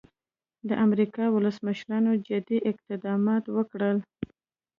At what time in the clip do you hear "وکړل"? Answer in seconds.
3.55-3.97